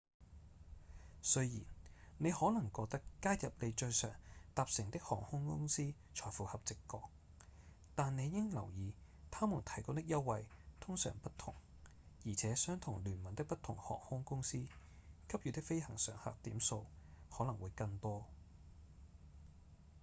[1.21, 1.61] 雖然
[2.17, 4.09] 你可能覺得加入你最常
[4.55, 7.01] 搭乘的航空公司才符合直覺
[7.93, 8.95] 但你應留意
[9.29, 10.47] 他們提供的優惠
[10.79, 11.53] 通常不同
[12.25, 14.65] 而且相同聯盟的不同航空公司
[15.27, 16.83] 給予的飛行常客點數
[17.29, 18.25] 可能會更多